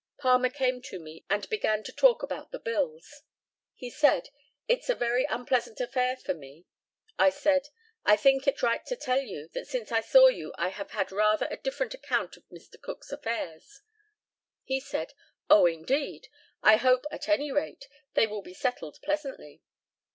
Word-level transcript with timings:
Palmer 0.17 0.49
came 0.49 0.81
to 0.81 0.97
me, 0.97 1.25
and 1.29 1.47
began 1.49 1.83
to 1.83 1.91
talk 1.91 2.23
about 2.23 2.49
the 2.51 2.57
bills. 2.57 3.21
He 3.75 3.91
said, 3.91 4.29
"It's 4.67 4.89
a 4.89 4.95
very 4.95 5.25
unpleasant 5.25 5.79
affair 5.79 6.17
for 6.17 6.33
me." 6.33 6.65
I 7.19 7.29
said, 7.29 7.67
"I 8.03 8.15
think 8.15 8.47
it 8.47 8.63
right 8.63 8.83
to 8.87 8.95
tell 8.95 9.21
you, 9.21 9.49
that 9.49 9.67
since 9.67 9.91
I 9.91 10.01
saw 10.01 10.25
you 10.25 10.55
I 10.57 10.69
have 10.69 10.89
had 10.89 11.11
rather 11.11 11.47
a 11.51 11.57
different 11.57 11.93
account 11.93 12.35
of 12.35 12.49
Mr. 12.49 12.81
Cook's 12.81 13.11
affairs." 13.11 13.83
He 14.63 14.79
said, 14.79 15.13
"Oh, 15.51 15.67
indeed! 15.67 16.29
I 16.63 16.77
hope, 16.77 17.05
at 17.11 17.29
any 17.29 17.51
rate, 17.51 17.87
they 18.15 18.25
will 18.25 18.41
be 18.41 18.55
settled 18.55 18.97
pleasantly." 19.03 19.61